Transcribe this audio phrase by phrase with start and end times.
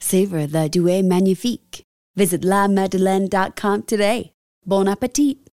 [0.00, 1.82] Savor the Douai Magnifique.
[2.16, 4.32] Visit lamadeleine.com today.
[4.64, 5.45] Bon appetit!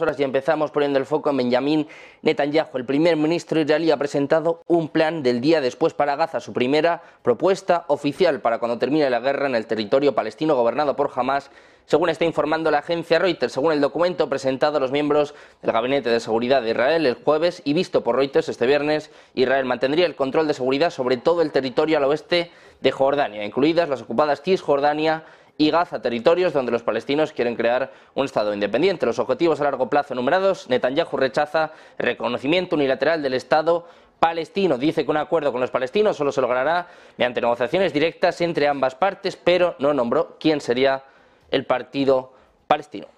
[0.00, 1.86] Horas y empezamos poniendo el foco en Benjamín
[2.22, 2.76] Netanyahu.
[2.76, 7.02] El primer ministro israelí ha presentado un plan del día después para Gaza, su primera
[7.22, 11.50] propuesta oficial para cuando termine la guerra en el territorio palestino gobernado por Hamas,
[11.86, 13.52] según está informando la agencia Reuters.
[13.52, 17.62] Según el documento presentado a los miembros del Gabinete de Seguridad de Israel el jueves
[17.64, 21.52] y visto por Reuters este viernes, Israel mantendría el control de seguridad sobre todo el
[21.52, 22.50] territorio al oeste
[22.80, 25.24] de Jordania, incluidas las ocupadas Cisjordania
[25.58, 29.06] y Gaza, territorios donde los palestinos quieren crear un Estado independiente.
[29.06, 33.86] Los objetivos a largo plazo enumerados, Netanyahu rechaza reconocimiento unilateral del Estado
[34.20, 34.78] palestino.
[34.78, 38.94] Dice que un acuerdo con los palestinos solo se logrará mediante negociaciones directas entre ambas
[38.94, 41.04] partes, pero no nombró quién sería
[41.50, 42.32] el partido
[42.66, 43.15] palestino.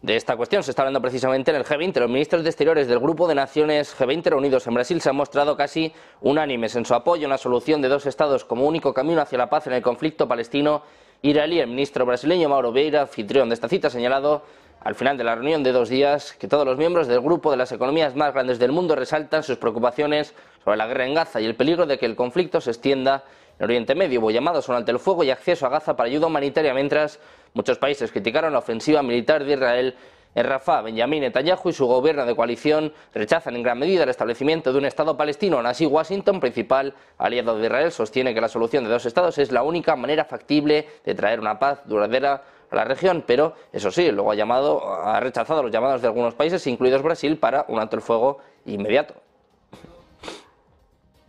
[0.00, 1.98] De esta cuestión se está hablando precisamente en el G20.
[1.98, 5.56] Los ministros de Exteriores del Grupo de Naciones G20 reunidos en Brasil se han mostrado
[5.56, 9.38] casi unánimes en su apoyo a una solución de dos estados como único camino hacia
[9.38, 11.58] la paz en el conflicto palestino-israelí.
[11.58, 14.44] El ministro brasileño Mauro Vieira, anfitrión de esta cita, ha señalado
[14.84, 17.56] al final de la reunión de dos días que todos los miembros del grupo de
[17.56, 21.46] las economías más grandes del mundo resaltan sus preocupaciones sobre la guerra en Gaza y
[21.46, 23.24] el peligro de que el conflicto se extienda
[23.58, 24.20] en Oriente Medio.
[24.20, 27.18] Hubo llamados son ante el fuego y acceso a Gaza para ayuda humanitaria mientras
[27.54, 29.94] Muchos países criticaron la ofensiva militar de Israel
[30.34, 30.82] en Rafah.
[30.82, 34.84] Benjamín Netanyahu y su gobierno de coalición rechazan en gran medida el establecimiento de un
[34.84, 35.58] Estado palestino.
[35.60, 39.62] Así, Washington, principal aliado de Israel, sostiene que la solución de dos Estados es la
[39.62, 44.30] única manera factible de traer una paz duradera a la región, pero eso sí, luego
[44.30, 48.02] ha, llamado, ha rechazado los llamados de algunos países, incluidos Brasil, para un alto el
[48.02, 49.14] fuego inmediato.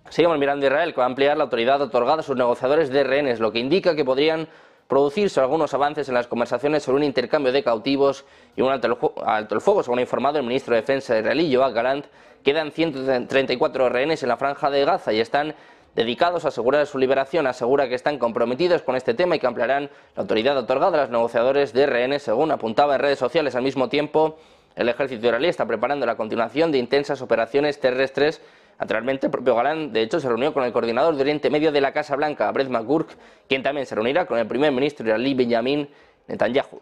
[0.09, 3.03] Seguimos mirando a Israel, que va a ampliar la autoridad otorgada a sus negociadores de
[3.03, 4.47] rehenes, lo que indica que podrían
[4.87, 8.25] producirse algunos avances en las conversaciones sobre un intercambio de cautivos
[8.55, 12.07] y un alto el, fuego, según ha informado el ministro de Defensa israelí, Yoav Galant.
[12.43, 15.53] Quedan 134 rehenes en la franja de Gaza y están
[15.93, 17.45] dedicados a asegurar su liberación.
[17.45, 21.11] Asegura que están comprometidos con este tema y que ampliarán la autoridad otorgada a los
[21.11, 23.53] negociadores de rehenes, según apuntaba en redes sociales.
[23.53, 24.39] Al mismo tiempo,
[24.75, 28.41] el ejército israelí está preparando la continuación de intensas operaciones terrestres
[28.79, 31.81] Naturalmente, el propio Galán, de hecho, se reunió con el coordinador de Oriente Medio de
[31.81, 33.09] la Casa Blanca, Brett McGurk,
[33.47, 35.90] quien también se reunirá con el primer ministro israelí Benjamin
[36.28, 36.79] Netanyahu.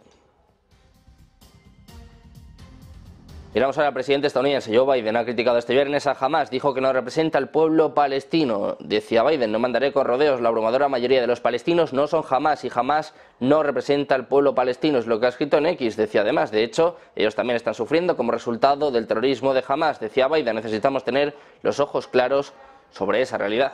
[3.57, 5.17] Miramos ahora al presidente estadounidense Joe Biden.
[5.17, 6.51] Ha criticado este viernes a Hamas.
[6.51, 8.77] Dijo que no representa al pueblo palestino.
[8.79, 10.41] Decía Biden, no mandaré con rodeos.
[10.41, 14.53] La abrumadora mayoría de los palestinos no son Hamas y Hamas no representa al pueblo
[14.53, 14.99] palestino.
[14.99, 15.97] Es lo que ha escrito en X.
[15.97, 19.99] Decía además, de hecho, ellos también están sufriendo como resultado del terrorismo de Hamas.
[19.99, 22.53] Decía Biden, necesitamos tener los ojos claros
[22.91, 23.73] sobre esa realidad.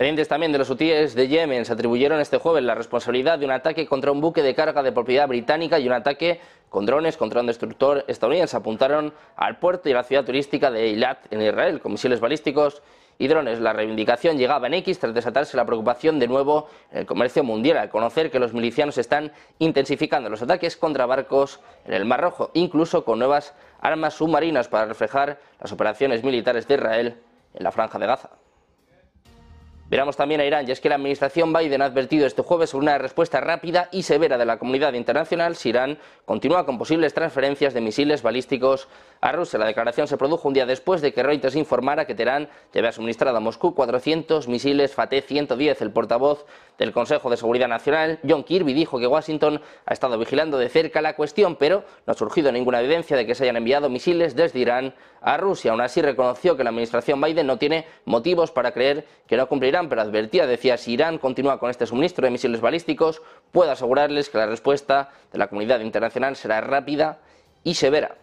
[0.00, 3.50] Pendientes también de los hutíes de Yemen, se atribuyeron este jueves la responsabilidad de un
[3.50, 6.40] ataque contra un buque de carga de propiedad británica y un ataque
[6.70, 8.56] con drones contra un destructor estadounidense.
[8.56, 12.82] Apuntaron al puerto y a la ciudad turística de Eilat, en Israel, con misiles balísticos
[13.18, 13.60] y drones.
[13.60, 17.76] La reivindicación llegaba en X tras desatarse la preocupación de nuevo en el comercio mundial
[17.76, 22.52] al conocer que los milicianos están intensificando los ataques contra barcos en el Mar Rojo,
[22.54, 27.20] incluso con nuevas armas submarinas para reflejar las operaciones militares de Israel
[27.52, 28.30] en la franja de Gaza.
[29.90, 32.84] Miramos también a Irán, y es que la administración Biden ha advertido este jueves sobre
[32.84, 37.74] una respuesta rápida y severa de la comunidad internacional si Irán continúa con posibles transferencias
[37.74, 38.86] de misiles balísticos
[39.20, 39.58] a Rusia.
[39.58, 42.92] La declaración se produjo un día después de que Reuters informara que Teherán ya había
[42.92, 45.80] suministrado a Moscú 400 misiles Fateh-110.
[45.80, 46.46] El portavoz
[46.78, 51.02] del Consejo de Seguridad Nacional, John Kirby, dijo que Washington ha estado vigilando de cerca
[51.02, 54.60] la cuestión, pero no ha surgido ninguna evidencia de que se hayan enviado misiles desde
[54.60, 55.72] Irán a Rusia.
[55.72, 59.48] Aún así reconoció que la administración Biden no tiene motivos para creer que no
[59.88, 63.22] pero advertía, decía, si Irán continúa con este suministro de misiles balísticos,
[63.52, 67.18] puedo asegurarles que la respuesta de la comunidad internacional será rápida
[67.64, 68.16] y severa.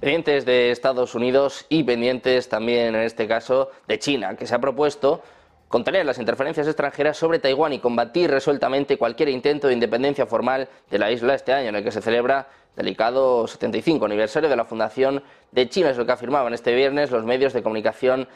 [0.00, 4.60] pendientes de Estados Unidos y pendientes también en este caso de China, que se ha
[4.60, 5.22] propuesto
[5.68, 10.98] contener las interferencias extranjeras sobre Taiwán y combatir resueltamente cualquier intento de independencia formal de
[10.98, 14.64] la isla este año, en el que se celebra el delicado 75 aniversario de la
[14.64, 18.28] fundación de China, es lo que afirmaban este viernes los medios de comunicación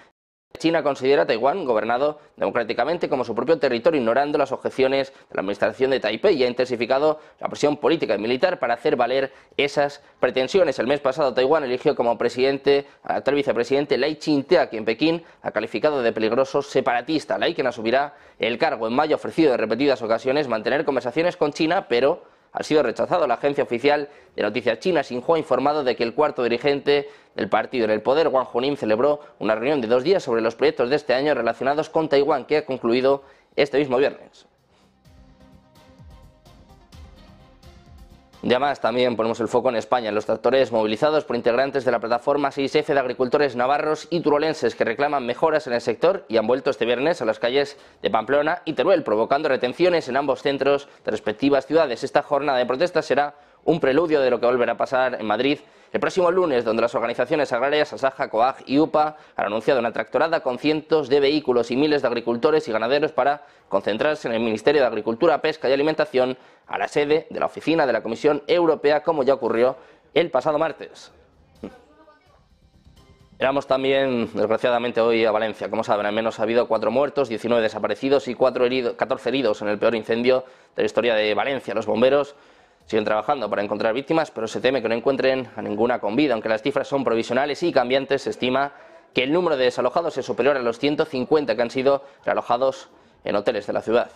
[0.59, 5.41] China considera a Taiwán gobernado democráticamente como su propio territorio, ignorando las objeciones de la
[5.41, 10.03] administración de Taipei y ha intensificado la presión política y militar para hacer valer esas
[10.21, 10.79] pretensiones.
[10.79, 15.23] El mes pasado Taiwán eligió como presidente al actual vicepresidente Lai Ching-te, a quien Pekín
[15.43, 17.39] ha calificado de peligroso separatista.
[17.39, 21.87] Lai, quien asumirá el cargo en mayo, ofrecido en repetidas ocasiones mantener conversaciones con China,
[21.89, 22.23] pero
[22.53, 23.27] ha sido rechazado.
[23.27, 27.49] La agencia oficial de noticias china Xinhua ha informado de que el cuarto dirigente del
[27.49, 30.91] partido en el poder, Wang Hunin, celebró una reunión de dos días sobre los proyectos
[30.91, 33.23] de este año relacionados con Taiwán que ha concluido
[33.57, 34.47] este mismo viernes.
[38.45, 41.93] Ya más, también ponemos el foco en España, en los tractores movilizados por integrantes de
[41.93, 46.39] la plataforma 6F de agricultores navarros y turolenses que reclaman mejoras en el sector y
[46.39, 50.43] han vuelto este viernes a las calles de Pamplona y Teruel, provocando retenciones en ambos
[50.43, 52.03] centros de respectivas ciudades.
[52.03, 55.61] Esta jornada de protesta será un preludio de lo que volverá a pasar en Madrid
[55.93, 60.41] el próximo lunes, donde las organizaciones agrarias Asaja, COAG y UPA han anunciado una tractorada
[60.41, 64.81] con cientos de vehículos y miles de agricultores y ganaderos para concentrarse en el Ministerio
[64.81, 69.03] de Agricultura, Pesca y Alimentación, a la sede de la oficina de la Comisión Europea,
[69.03, 69.77] como ya ocurrió
[70.15, 71.13] el pasado martes.
[73.39, 75.69] Éramos también, desgraciadamente, hoy a Valencia.
[75.69, 79.61] Como saben, al menos ha habido cuatro muertos, 19 desaparecidos y cuatro heridos, 14 heridos
[79.63, 80.45] en el peor incendio
[80.77, 81.75] de la historia de Valencia.
[81.75, 82.37] Los bomberos
[82.87, 86.35] Siguen trabajando para encontrar víctimas, pero se teme que no encuentren a ninguna con vida.
[86.35, 88.73] Aunque las cifras son provisionales y cambiantes, se estima
[89.15, 92.89] que el número de desalojados es superior a los 150 que han sido realojados
[93.25, 94.11] en hoteles de la ciudad.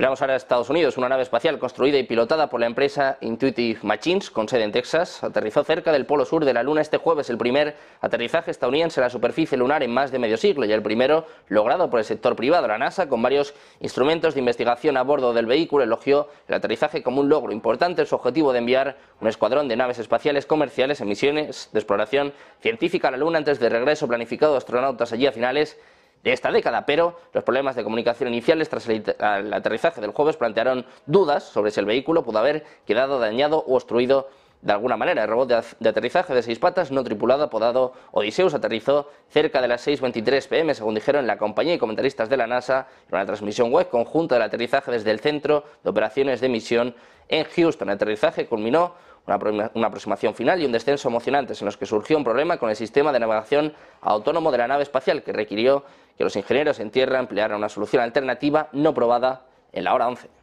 [0.00, 0.96] Miramos ahora a Estados Unidos.
[0.96, 5.22] Una nave espacial construida y pilotada por la empresa Intuitive Machines, con sede en Texas,
[5.22, 9.04] aterrizó cerca del polo sur de la Luna este jueves, el primer aterrizaje estadounidense en
[9.04, 12.34] la superficie lunar en más de medio siglo y el primero logrado por el sector
[12.34, 12.66] privado.
[12.66, 17.20] La NASA, con varios instrumentos de investigación a bordo del vehículo, elogió el aterrizaje como
[17.20, 21.08] un logro importante en su objetivo de enviar un escuadrón de naves espaciales comerciales en
[21.08, 22.32] misiones de exploración
[22.62, 25.76] científica a la Luna antes de regreso planificado de astronautas allí a finales
[26.22, 29.04] de esta década, pero los problemas de comunicación iniciales tras el,
[29.52, 34.28] aterrizaje del jueves plantearon dudas sobre si el vehículo pudo haber quedado dañado o obstruido
[34.62, 35.22] de alguna manera.
[35.22, 39.86] El robot de, aterrizaje de seis patas no tripulado apodado Odysseus aterrizó cerca de las
[39.86, 43.88] 6.23 pm, según dijeron la compañía y comentaristas de la NASA en una transmisión web
[43.88, 46.94] conjunta del aterrizaje desde el Centro de Operaciones de Misión
[47.28, 47.88] en Houston.
[47.88, 48.94] El aterrizaje culminó
[49.26, 52.76] una, aproximación final y un descenso emocionantes en los que surgió un problema con el
[52.76, 55.84] sistema de navegación autónomo de la nave espacial que requirió
[56.16, 60.39] que los ingenieros en tierra emplearan una solución alternativa no probada en la hora 11.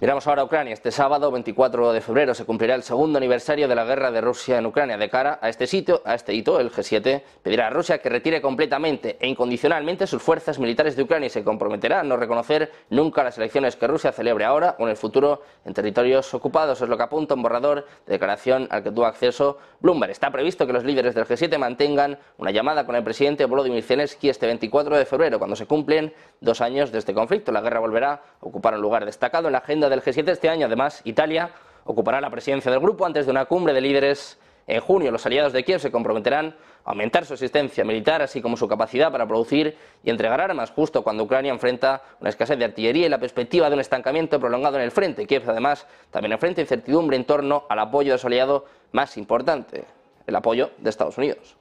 [0.00, 0.74] Miramos ahora a Ucrania.
[0.74, 4.58] Este sábado, 24 de febrero, se cumplirá el segundo aniversario de la guerra de Rusia
[4.58, 4.98] en Ucrania.
[4.98, 8.42] De cara a este sitio, a este hito, el G7 pedirá a Rusia que retire
[8.42, 13.22] completamente e incondicionalmente sus fuerzas militares de Ucrania y se comprometerá a no reconocer nunca
[13.22, 16.82] las elecciones que Rusia celebre ahora o en el futuro en territorios ocupados.
[16.82, 20.10] Es lo que apunta un borrador de declaración al que tuvo acceso Bloomberg.
[20.10, 24.28] Está previsto que los líderes del G7 mantengan una llamada con el presidente Volodymyr Zelensky
[24.28, 27.52] este 24 de febrero, cuando se cumplen dos años de este conflicto.
[27.52, 30.48] La guerra volverá a ocupar un lugar destacado en la agenda de del G7 este
[30.48, 30.66] año.
[30.66, 31.50] Además, Italia
[31.84, 35.10] ocupará la presidencia del grupo antes de una cumbre de líderes en junio.
[35.10, 39.10] Los aliados de Kiev se comprometerán a aumentar su asistencia militar, así como su capacidad
[39.12, 43.18] para producir y entregar armas, justo cuando Ucrania enfrenta una escasez de artillería y la
[43.18, 45.26] perspectiva de un estancamiento prolongado en el frente.
[45.26, 49.84] Kiev, además, también enfrenta incertidumbre en torno al apoyo de su aliado más importante,
[50.26, 51.56] el apoyo de Estados Unidos.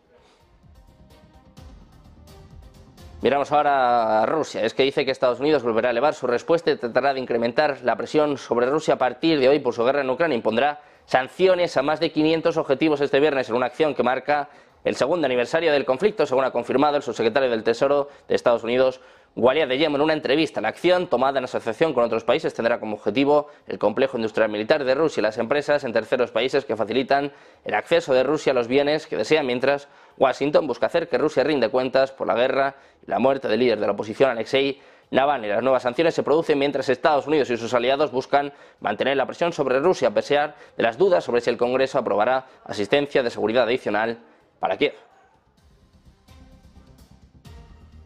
[3.24, 4.66] Miramos ahora a Rusia.
[4.66, 7.78] Es que dice que Estados Unidos volverá a elevar su respuesta y tratará de incrementar
[7.82, 10.36] la presión sobre Rusia a partir de hoy por su guerra en Ucrania.
[10.36, 14.50] Impondrá sanciones a más de 500 objetivos este viernes en una acción que marca
[14.84, 19.00] el segundo aniversario del conflicto, según ha confirmado el subsecretario del Tesoro de Estados Unidos,
[19.36, 20.62] Gualia de Yemen, en una entrevista.
[20.62, 24.84] La acción, tomada en asociación con otros países, tendrá como objetivo el complejo industrial militar
[24.84, 27.32] de Rusia y las empresas en terceros países que facilitan
[27.66, 29.88] el acceso de Rusia a los bienes que desean, mientras
[30.18, 33.80] Washington busca hacer que Rusia rinde cuentas por la guerra y la muerte del líder
[33.80, 35.48] de la oposición, Alexei Navalny.
[35.48, 39.52] Las nuevas sanciones se producen mientras Estados Unidos y sus aliados buscan mantener la presión
[39.52, 43.64] sobre Rusia, a pesar de las dudas sobre si el Congreso aprobará asistencia de seguridad
[43.64, 44.20] adicional
[44.60, 44.94] para Kiev.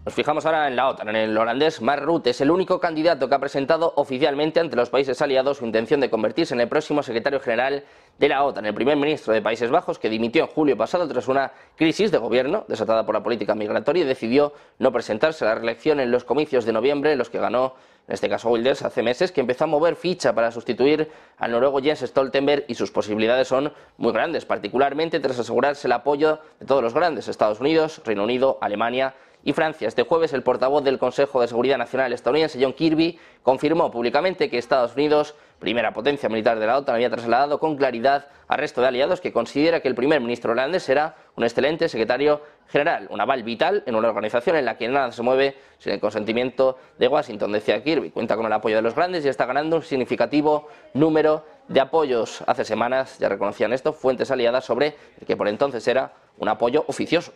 [0.08, 1.10] Nos fijamos ahora en la OTAN.
[1.10, 4.90] En el holandés Mark Rutte es el único candidato que ha presentado oficialmente ante los
[4.90, 7.84] países aliados su intención de convertirse en el próximo secretario general
[8.18, 8.66] de la OTAN.
[8.66, 12.20] El primer ministro de Países Bajos, que dimitió en julio pasado tras una crisis de
[12.20, 16.64] gobierno desatada por la política migratoria, decidió no presentarse a la reelección en los comicios
[16.64, 17.74] de noviembre en los que ganó
[18.08, 21.82] en este caso Wilders, hace meses que empezó a mover ficha para sustituir al noruego
[21.82, 26.82] Jens Stoltenberg y sus posibilidades son muy grandes, particularmente tras asegurarse el apoyo de todos
[26.82, 29.14] los grandes, Estados Unidos, Reino Unido, Alemania
[29.48, 29.88] y Francia.
[29.88, 34.58] Este jueves el portavoz del Consejo de Seguridad Nacional estadounidense, John Kirby, confirmó públicamente que
[34.58, 38.88] Estados Unidos, primera potencia militar de la OTAN, había trasladado con claridad al resto de
[38.88, 43.44] aliados que considera que el primer ministro holandés será un excelente secretario general, un aval
[43.44, 47.54] vital en una organización en la que nada se mueve sin el consentimiento de Washington,
[47.54, 48.12] decía Kirby.
[48.12, 52.44] Cuenta con el apoyo de los grandes y está ganando un significativo número de apoyos.
[52.48, 56.84] Hace semanas ya reconocían esto fuentes aliadas sobre el que por entonces era un apoyo
[56.88, 57.32] oficioso.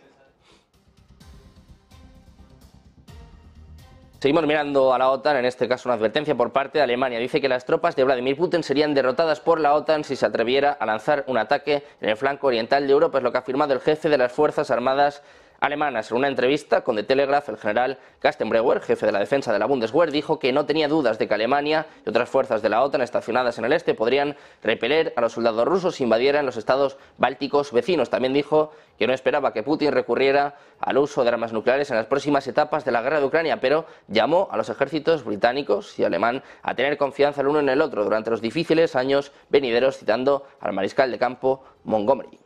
[4.22, 7.18] Seguimos mirando a la OTAN, en este caso una advertencia por parte de Alemania.
[7.18, 10.70] Dice que las tropas de Vladimir Putin serían derrotadas por la OTAN si se atreviera
[10.70, 13.72] a lanzar un ataque en el flanco oriental de Europa, es lo que ha afirmado
[13.72, 15.24] el jefe de las Fuerzas Armadas
[15.62, 16.10] alemanas.
[16.10, 19.66] En una entrevista con The Telegraph, el general Kastenbreuer, jefe de la defensa de la
[19.66, 23.00] Bundeswehr, dijo que no tenía dudas de que Alemania y otras fuerzas de la OTAN
[23.00, 27.70] estacionadas en el este podrían repeler a los soldados rusos si invadieran los estados bálticos
[27.70, 28.10] vecinos.
[28.10, 32.06] También dijo que no esperaba que Putin recurriera al uso de armas nucleares en las
[32.06, 36.42] próximas etapas de la guerra de Ucrania, pero llamó a los ejércitos británicos y alemán
[36.62, 40.72] a tener confianza el uno en el otro durante los difíciles años venideros, citando al
[40.72, 42.41] mariscal de campo Montgomery.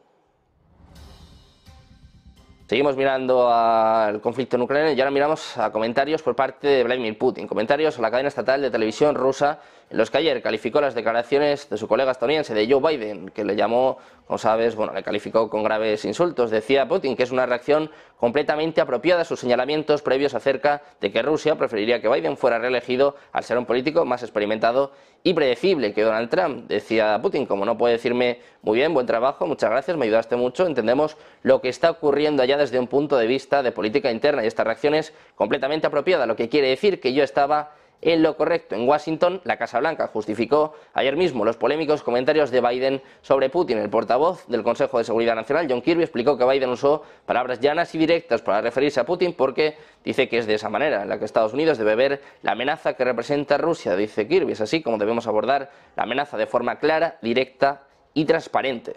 [2.69, 7.17] Seguimos mirando al conflicto en Ucrania y ahora miramos a comentarios por parte de Vladimir
[7.17, 10.95] Putin, comentarios a la cadena estatal de televisión rusa en los que ayer calificó las
[10.95, 15.05] declaraciones de su colega estadounidense, de Joe Biden, que le llamó, como sabes, bueno, le
[15.05, 16.51] calificó con graves insultos.
[16.51, 21.23] Decía Putin que es una reacción completamente apropiada a sus señalamientos previos acerca de que
[21.23, 24.91] Rusia preferiría que Biden fuera reelegido al ser un político más experimentado
[25.23, 26.67] y predecible que Donald Trump.
[26.67, 30.67] Decía Putin, como no puede decirme muy bien, buen trabajo, muchas gracias, me ayudaste mucho,
[30.67, 34.49] entendemos lo que está ocurriendo allá desde un punto de vista de política interna y
[34.49, 38.75] esta reacción es completamente apropiada, lo que quiere decir que yo estaba en lo correcto.
[38.75, 43.79] En Washington, la Casa Blanca justificó ayer mismo los polémicos comentarios de Biden sobre Putin.
[43.79, 47.95] El portavoz del Consejo de Seguridad Nacional, John Kirby, explicó que Biden usó palabras llanas
[47.95, 51.19] y directas para referirse a Putin porque dice que es de esa manera en la
[51.19, 53.97] que Estados Unidos debe ver la amenaza que representa Rusia.
[53.97, 57.83] Dice Kirby, es así como debemos abordar la amenaza de forma clara, directa
[58.15, 58.95] y transparente.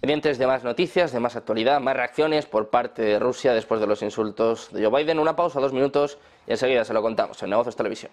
[0.00, 3.88] Pendientes de más noticias, de más actualidad, más reacciones por parte de Rusia después de
[3.88, 5.18] los insultos de Joe Biden.
[5.18, 8.12] Una pausa, dos minutos y enseguida se lo contamos en Negocios Televisión.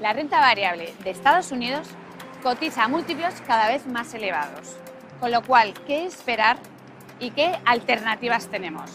[0.00, 1.88] La renta variable de Estados Unidos
[2.42, 4.76] cotiza a múltiplos cada vez más elevados.
[5.20, 6.58] Con lo cual, ¿qué esperar
[7.20, 8.90] y qué alternativas tenemos?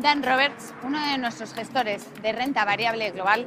[0.00, 3.46] Dan Roberts, uno de nuestros gestores de renta variable global,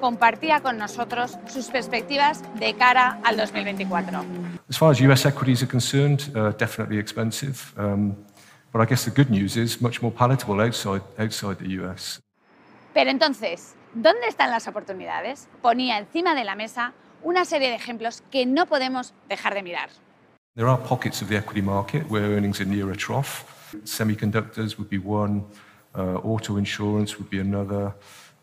[0.00, 4.24] compartía con nosotros sus perspectivas de cara al 2024.
[4.68, 7.56] As far as US equities are concerned, uh, definitely expensive.
[7.76, 8.16] Um,
[8.72, 12.20] but I guess the good news is much more palatable outside, outside the US.
[12.94, 15.48] Pero entonces, ¿dónde están las oportunidades?
[15.60, 19.90] Ponía encima de la mesa una serie de ejemplos que no podemos dejar de mirar.
[20.54, 23.44] There are pockets of the equity market where earnings are near a trough.
[23.84, 25.44] Semiconductors would be one.
[25.94, 27.94] Uh, auto insurance would be another,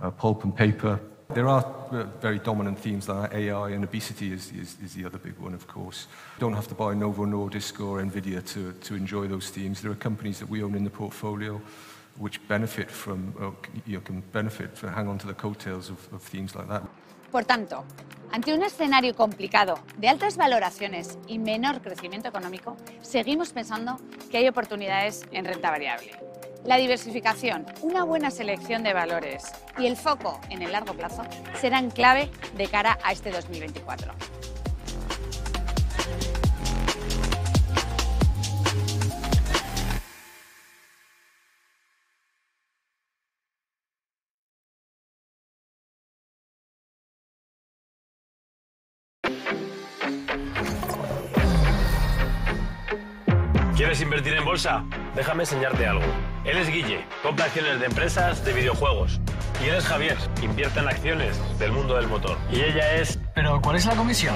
[0.01, 0.99] uh, pulp and paper.
[1.33, 5.17] There are uh, very dominant themes like AI and obesity is, is, is, the other
[5.17, 6.07] big one, of course.
[6.37, 9.81] You don't have to buy Novo Nordisk or Nvidia to, to enjoy those themes.
[9.81, 11.61] There are companies that we own in the portfolio
[12.17, 13.33] which benefit from,
[13.85, 16.83] you know, can benefit, from, hang on to the coattails of, of themes like that.
[17.31, 17.85] Por tanto,
[18.31, 23.99] ante un escenario complicado de altas valoraciones y menor crecimiento económico, seguimos pensando
[24.31, 26.28] que hay oportunidades en renta variable.
[26.65, 31.23] La diversificación, una buena selección de valores y el foco en el largo plazo
[31.59, 34.13] serán clave de cara a este 2024.
[53.75, 54.85] ¿Quieres invertir en bolsa?
[55.15, 56.28] Déjame enseñarte algo.
[56.45, 59.19] Él es Guille, compra acciones de empresas de videojuegos.
[59.63, 62.37] Y él es Javier, invierte en acciones del mundo del motor.
[62.49, 63.19] Y ella es...
[63.35, 64.35] ¿Pero cuál es la comisión?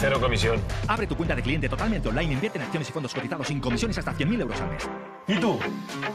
[0.00, 0.60] Cero comisión.
[0.86, 3.96] Abre tu cuenta de cliente totalmente online, invierte en acciones y fondos cotizados sin comisiones
[3.96, 4.88] hasta 100.000 euros al mes.
[5.28, 5.58] ¿Y tú?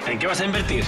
[0.06, 0.84] ¿En qué vas a invertir?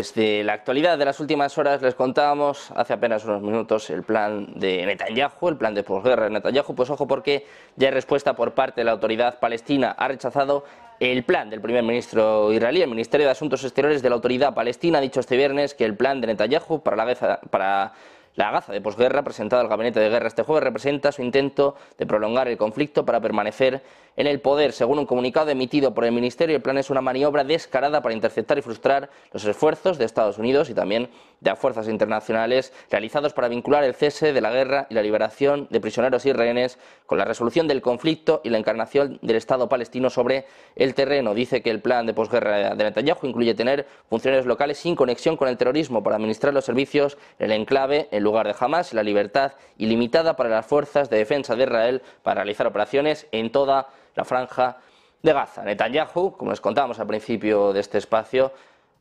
[0.00, 4.46] Desde la actualidad de las últimas horas les contábamos hace apenas unos minutos el plan
[4.54, 7.44] de Netanyahu, el plan de posguerra de Netanyahu, pues ojo porque
[7.76, 10.64] ya hay respuesta por parte de la autoridad palestina, ha rechazado
[11.00, 12.80] el plan del primer ministro israelí.
[12.80, 15.94] El Ministerio de Asuntos Exteriores de la autoridad palestina ha dicho este viernes que el
[15.94, 17.92] plan de Netanyahu para la, para
[18.36, 22.06] la gaza de posguerra presentada al gabinete de guerra este jueves representa su intento de
[22.06, 23.82] prolongar el conflicto para permanecer
[24.16, 24.72] en el poder.
[24.72, 28.58] Según un comunicado emitido por el Ministerio, el plan es una maniobra descarada para interceptar
[28.58, 31.10] y frustrar los esfuerzos de Estados Unidos y también
[31.40, 35.80] de fuerzas internacionales realizados para vincular el cese de la guerra y la liberación de
[35.80, 40.44] prisioneros y rehenes con la resolución del conflicto y la encarnación del Estado palestino sobre
[40.76, 41.34] el terreno.
[41.34, 45.48] Dice que el plan de posguerra de Netanyahu incluye tener funcionarios locales sin conexión con
[45.48, 49.52] el terrorismo para administrar los servicios en el enclave en lugar de Hamas la libertad
[49.78, 54.78] ilimitada para las fuerzas de defensa de Israel para realizar operaciones en toda la franja
[55.22, 55.62] de Gaza.
[55.64, 58.52] Netanyahu, como les contábamos al principio de este espacio,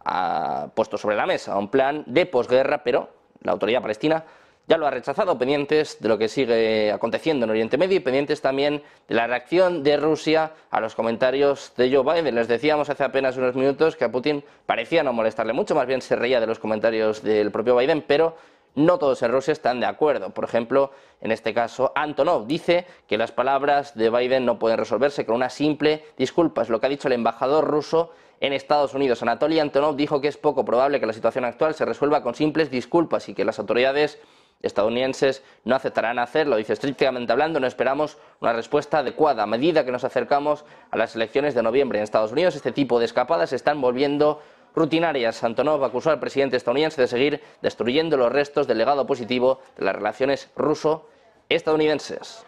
[0.06, 3.10] ha puesto sobre la mesa un plan de posguerra, pero
[3.42, 4.24] la autoridad palestina
[4.70, 8.40] ya lo ha rechazado, pendientes de lo que sigue aconteciendo en Oriente Medio y pendientes
[8.40, 12.36] también de la reacción de Rusia a los comentarios de Joe Biden.
[12.36, 16.04] Les decíamos hace apenas unos minutos que a Putin parecía no molestarle mucho, más bien
[16.04, 18.38] se reía de los comentarios del propio Biden, pero
[18.76, 20.30] no todos en Rusia están de acuerdo.
[20.30, 25.26] Por ejemplo, en este caso, Antonov dice que las palabras de Biden no pueden resolverse
[25.26, 26.62] con una simple disculpa.
[26.62, 29.22] Es lo que ha dicho el embajador ruso en Estados Unidos.
[29.22, 32.72] Anatoly Antonov dijo que es poco probable que la situación actual se resuelva con simples
[32.72, 34.20] disculpas y que las autoridades
[34.62, 36.58] estadounidenses no aceptarán hacerlo.
[36.58, 39.44] Dice estrictamente hablando, no esperamos una respuesta adecuada.
[39.44, 43.00] A medida que nos acercamos a las elecciones de noviembre en Estados Unidos, este tipo
[43.00, 44.42] de escapadas se están volviendo
[44.76, 45.44] rutinarias.
[45.44, 49.96] Antonov acusó al presidente estadounidense de seguir destruyendo los restos del legado positivo de las
[49.96, 52.46] relaciones ruso-estadounidenses.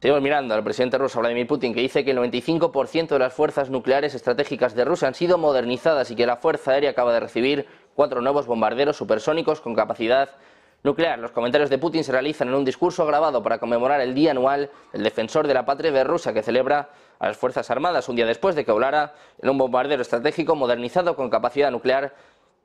[0.00, 3.68] Seguimos mirando al presidente ruso Vladimir Putin que dice que el 95% de las fuerzas
[3.68, 7.66] nucleares estratégicas de Rusia han sido modernizadas y que la Fuerza Aérea acaba de recibir
[7.94, 10.30] cuatro nuevos bombarderos supersónicos con capacidad
[10.82, 11.18] nuclear.
[11.18, 14.70] Los comentarios de Putin se realizan en un discurso grabado para conmemorar el Día Anual
[14.92, 18.26] del Defensor de la Patria de Rusia que celebra a las Fuerzas Armadas un día
[18.26, 22.14] después de que volara en un bombardero estratégico modernizado con capacidad nuclear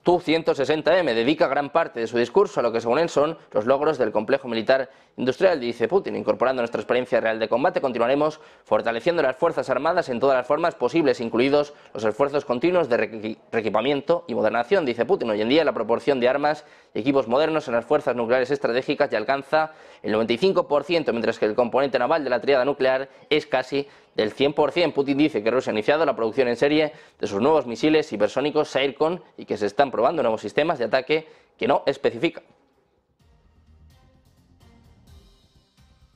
[0.05, 3.97] Tu-160M dedica gran parte de su discurso a lo que según él son los logros
[3.97, 6.15] del complejo militar industrial, dice Putin.
[6.15, 10.75] Incorporando nuestra experiencia real de combate, continuaremos fortaleciendo las Fuerzas Armadas en todas las formas
[10.75, 15.31] posibles, incluidos los esfuerzos continuos de reequipamiento y modernación, dice Putin.
[15.31, 19.09] Hoy en día la proporción de armas y equipos modernos en las fuerzas nucleares estratégicas
[19.09, 19.71] ya alcanza
[20.03, 24.93] el 95%, mientras que el componente naval de la triada nuclear es casi del 100%.
[24.93, 28.69] Putin dice que Rusia ha iniciado la producción en serie de sus nuevos misiles hipersónicos
[28.69, 32.43] Saircon y que se están probando nuevos sistemas de ataque que no especifican.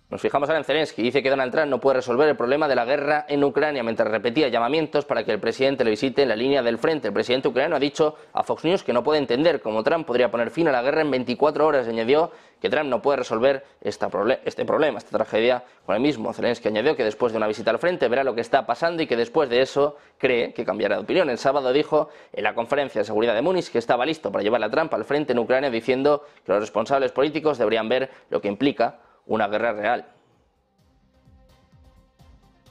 [0.10, 1.04] Nos fijamos ahora en Zelensky.
[1.04, 4.10] Dice que Donald Trump no puede resolver el problema de la guerra en Ucrania mientras
[4.10, 7.10] repetía llamamientos para que el presidente le visite en la línea del frente.
[7.10, 10.32] El presidente ucraniano ha dicho a Fox News que no puede entender cómo Trump podría
[10.32, 11.88] poner fin a la guerra en 24 horas.
[11.88, 16.34] Añadió que Trump no puede resolver este problema, esta tragedia con el mismo.
[16.34, 19.06] Zelensky añadió que después de una visita al frente verá lo que está pasando y
[19.06, 21.30] que después de eso cree que cambiará de opinión.
[21.30, 24.64] El sábado dijo en la conferencia de seguridad de Múnich que estaba listo para llevar
[24.64, 28.48] a Trump al frente en Ucrania diciendo que los responsables políticos deberían ver lo que
[28.48, 30.06] implica una guerra real.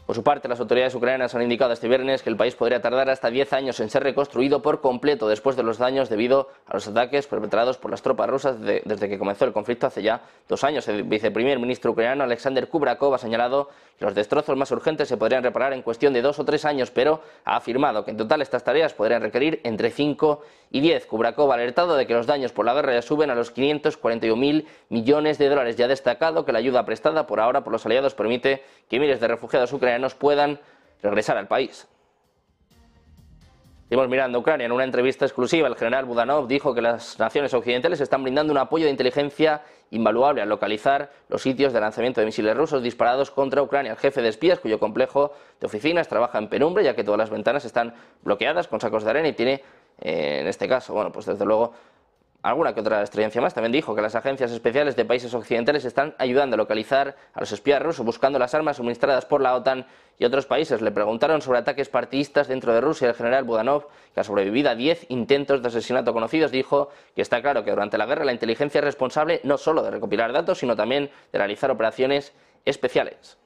[0.09, 3.11] Por su parte, las autoridades ucranianas han indicado este viernes que el país podría tardar
[3.11, 6.89] hasta 10 años en ser reconstruido por completo después de los daños debido a los
[6.89, 10.89] ataques perpetrados por las tropas rusas desde que comenzó el conflicto hace ya dos años.
[10.89, 13.69] El viceprimer ministro ucraniano Alexander Kubrakov ha señalado
[13.99, 16.91] que los destrozos más urgentes se podrían reparar en cuestión de dos o tres años,
[16.91, 20.41] pero ha afirmado que en total estas tareas podrían requerir entre 5
[20.71, 21.05] y 10.
[21.05, 24.67] Kubrakov ha alertado de que los daños por la guerra ya suben a los 541.000
[24.89, 25.77] millones de dólares.
[25.77, 29.21] Ya ha destacado que la ayuda prestada por ahora por los aliados permite que miles
[29.21, 30.59] de refugiados ucranianos puedan
[31.03, 31.89] regresar al país.
[33.89, 34.67] Seguimos mirando Ucrania.
[34.67, 38.59] En una entrevista exclusiva, el general Budanov dijo que las naciones occidentales están brindando un
[38.59, 43.63] apoyo de inteligencia invaluable al localizar los sitios de lanzamiento de misiles rusos disparados contra
[43.63, 43.93] Ucrania.
[43.93, 47.31] El jefe de espías, cuyo complejo de oficinas trabaja en penumbra, ya que todas las
[47.31, 49.63] ventanas están bloqueadas con sacos de arena y tiene,
[50.03, 51.73] eh, en este caso, bueno, pues desde luego
[52.43, 53.55] alguna que otra experiencia más.
[53.55, 57.53] También dijo que las agencias especiales de países occidentales están ayudando a localizar a los
[57.53, 59.87] espías rusos buscando las armas suministradas por la OTAN
[60.19, 60.81] y otros países.
[60.81, 63.09] Le preguntaron sobre ataques partidistas dentro de Rusia.
[63.09, 67.43] El general Budanov, que ha sobrevivido a 10 intentos de asesinato conocidos, dijo que está
[67.43, 70.77] claro que durante la guerra la inteligencia es responsable no solo de recopilar datos, sino
[70.77, 72.33] también de realizar operaciones
[72.65, 73.39] especiales.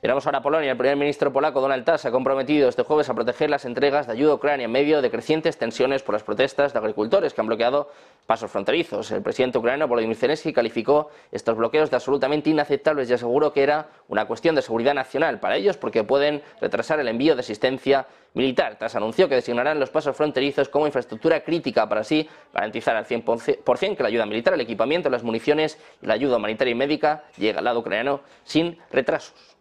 [0.00, 0.70] Miramos ahora a Polonia.
[0.70, 4.06] El primer ministro polaco Donald Tusk se ha comprometido este jueves a proteger las entregas
[4.06, 7.40] de ayuda a Ucrania en medio de crecientes tensiones por las protestas de agricultores que
[7.40, 7.90] han bloqueado
[8.24, 9.10] pasos fronterizos.
[9.10, 13.88] El presidente ucraniano Volodymyr Zelensky calificó estos bloqueos de absolutamente inaceptables y aseguró que era
[14.06, 18.76] una cuestión de seguridad nacional para ellos porque pueden retrasar el envío de asistencia militar.
[18.78, 23.96] Tras anunció que designarán los pasos fronterizos como infraestructura crítica para así garantizar al 100%
[23.96, 27.58] que la ayuda militar, el equipamiento, las municiones y la ayuda humanitaria y médica llegue
[27.58, 29.57] al lado ucraniano sin retrasos.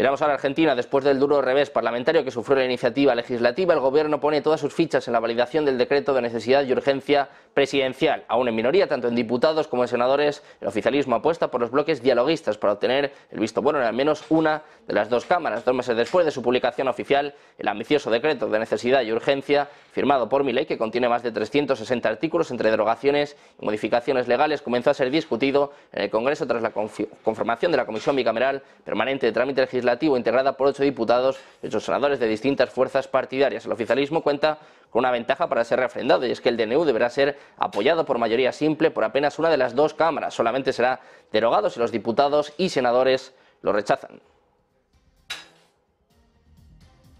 [0.00, 0.74] Miramos ahora a Argentina.
[0.74, 4.72] Después del duro revés parlamentario que sufrió la iniciativa legislativa, el gobierno pone todas sus
[4.72, 8.24] fichas en la validación del decreto de necesidad y urgencia presidencial.
[8.26, 12.02] Aún en minoría, tanto en diputados como en senadores, el oficialismo apuesta por los bloques
[12.02, 15.66] dialoguistas para obtener el visto bueno en al menos una de las dos cámaras.
[15.66, 20.30] Dos meses después de su publicación oficial, el ambicioso decreto de necesidad y urgencia, firmado
[20.30, 24.94] por Milei, que contiene más de 360 artículos entre derogaciones y modificaciones legales, comenzó a
[24.94, 29.60] ser discutido en el Congreso tras la conformación de la Comisión Bicameral Permanente de Trámite
[29.60, 33.64] Legislativo, integrada por ocho diputados y ocho senadores de distintas fuerzas partidarias.
[33.66, 34.58] El oficialismo cuenta
[34.90, 38.18] con una ventaja para ser refrendado y es que el DNU deberá ser apoyado por
[38.18, 40.34] mayoría simple por apenas una de las dos cámaras.
[40.34, 41.00] Solamente será
[41.32, 44.20] derogado si los diputados y senadores lo rechazan.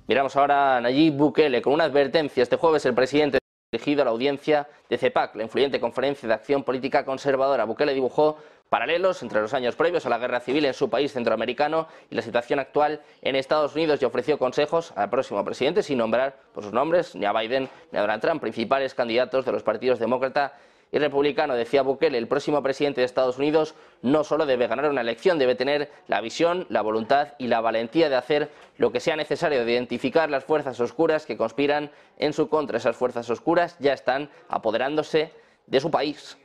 [0.06, 2.42] Miramos ahora a Nayib Bukele con una advertencia.
[2.42, 3.38] Este jueves el presidente
[3.70, 7.64] dirigido a la audiencia de CEPAC, la influyente conferencia de acción política conservadora.
[7.64, 8.38] Bukele dibujó
[8.70, 12.22] paralelos entre los años previos a la guerra civil en su país centroamericano y la
[12.22, 16.72] situación actual en Estados Unidos y ofreció consejos al próximo presidente sin nombrar por sus
[16.72, 20.54] nombres ni a Biden ni a Donald Trump, principales candidatos de los partidos demócrata
[20.92, 21.56] y republicano.
[21.56, 25.56] Decía Bukele, el próximo presidente de Estados Unidos no solo debe ganar una elección, debe
[25.56, 29.72] tener la visión, la voluntad y la valentía de hacer lo que sea necesario, de
[29.72, 32.78] identificar las fuerzas oscuras que conspiran en su contra.
[32.78, 35.33] Esas fuerzas oscuras ya están apoderándose
[35.66, 36.38] de su país.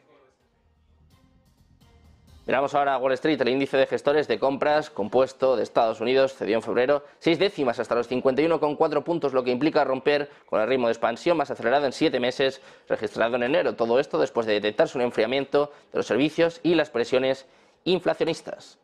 [2.48, 3.42] Miramos ahora a Wall Street.
[3.42, 7.80] El índice de gestores de compras compuesto de Estados Unidos cedió en febrero seis décimas
[7.80, 11.88] hasta los 51,4 puntos, lo que implica romper con el ritmo de expansión más acelerado
[11.88, 13.74] en siete meses registrado en enero.
[13.76, 17.48] Todo esto después de detectarse un enfriamiento de los servicios y las presiones
[17.84, 18.78] inflacionistas.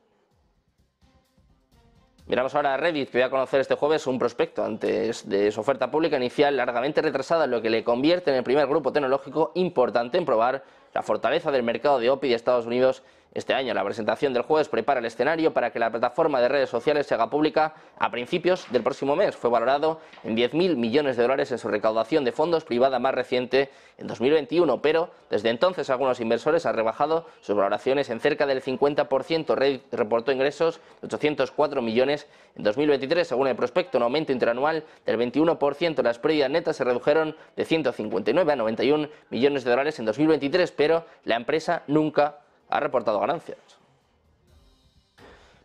[2.26, 5.60] Miramos ahora a Reddit, que voy a conocer este jueves un prospecto antes de su
[5.60, 10.18] oferta pública inicial largamente retrasada, lo que le convierte en el primer grupo tecnológico importante
[10.18, 13.74] en probar la fortaleza del mercado de OPI de Estados Unidos este año.
[13.74, 17.14] La presentación del jueves prepara el escenario para que la plataforma de redes sociales se
[17.14, 19.36] haga pública a principios del próximo mes.
[19.36, 23.70] Fue valorado en 10.000 millones de dólares en su recaudación de fondos privada más reciente
[23.98, 29.56] en 2021, pero desde entonces algunos inversores han rebajado sus valoraciones en cerca del 50%.
[29.56, 35.18] Reddit reportó ingresos de 804 millones en 2023, según el prospecto, un aumento interanual del
[35.18, 36.04] 21%.
[36.04, 41.06] Las pérdidas netas se redujeron de 159 a 91 millones de dólares en 2023, pero
[41.24, 42.41] la empresa nunca
[42.72, 43.82] ha reportado ganancias.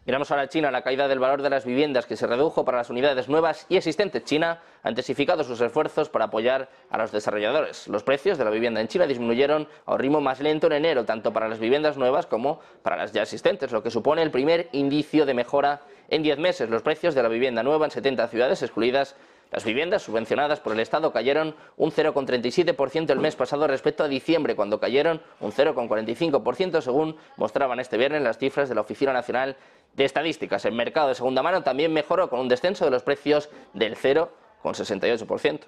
[0.06, 2.78] Miramos ahora a China, la caída del valor de las viviendas que se redujo para
[2.78, 4.22] las unidades nuevas y existentes.
[4.22, 7.88] China ha intensificado sus esfuerzos para apoyar a los desarrolladores.
[7.88, 11.04] Los precios de la vivienda en China disminuyeron a un ritmo más lento en enero,
[11.04, 14.68] tanto para las viviendas nuevas como para las ya existentes, lo que supone el primer
[14.70, 16.70] indicio de mejora en 10 meses.
[16.70, 19.16] Los precios de la vivienda nueva en 70 ciudades, excluidas
[19.50, 24.56] las viviendas subvencionadas por el Estado cayeron un 0,37% el mes pasado respecto a diciembre,
[24.56, 29.56] cuando cayeron un 0,45%, según mostraban este viernes las cifras de la Oficina Nacional
[29.94, 30.64] de Estadísticas.
[30.64, 35.60] El mercado de segunda mano también mejoró con un descenso de los precios del 0,68%.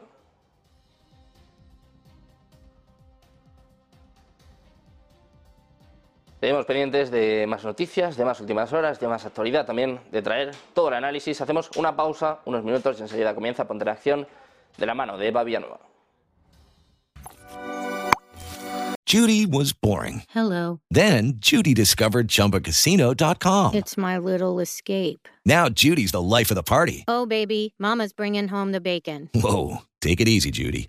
[6.41, 10.55] Tenemos pendientes de más noticias, de más últimas horas, de más actualidad, también de traer
[10.73, 11.41] todo el análisis.
[11.41, 14.27] Hacemos una pausa, unos minutos y enseguida comienza Ponte en Acción
[14.77, 15.81] de la mano de Eva Villanueva.
[19.05, 20.23] Judy was boring.
[20.29, 20.81] Hello.
[20.91, 23.75] Then Judy discovered ChumbaCasino.com.
[23.75, 25.27] It's my little escape.
[25.47, 27.05] Now Judy's the life of the party.
[27.09, 29.31] Oh, baby, mama's bringing home the bacon.
[29.35, 30.89] Whoa, take it easy, Judy.